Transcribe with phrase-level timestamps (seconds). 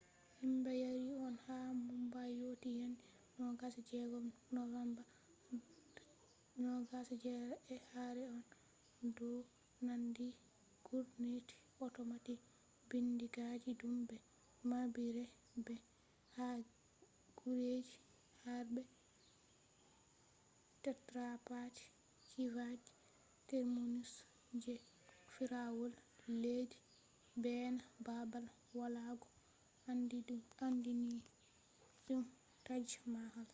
[0.39, 3.03] himbe yaarii konne haa mumbai yotti yande
[3.37, 4.17] 26
[4.55, 5.03] novemba
[6.55, 9.29] 2008 ee karee konne do
[9.85, 10.25] nanndi
[10.85, 12.39] gurneti otomatic
[12.89, 14.17] bindigaaji dum be
[14.69, 15.27] mabbiree
[15.65, 15.75] be
[16.35, 16.47] ha
[17.37, 17.95] gureji
[18.43, 18.81] harbe
[20.83, 21.83] chhatrapati
[22.27, 22.91] shivaji
[23.49, 24.11] terminus
[24.61, 24.73] je
[25.33, 25.93] fiirawol
[26.41, 26.79] leddi
[27.41, 28.45] beena babal
[28.77, 29.27] walugo
[30.59, 32.21] aandiininum
[32.67, 33.47] taj mahal